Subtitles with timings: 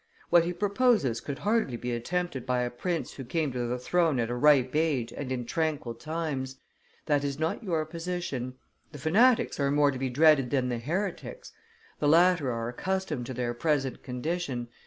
[0.31, 4.19] What he proposes could hardly be attempted by a prince who came to the throne
[4.19, 6.57] at a ripe age and in tranquil times.
[7.05, 8.55] That is not your position.
[8.93, 11.53] The fanatics are more to be dreaded than the heretics.
[11.99, 14.69] The latter are accustomed to their present condition.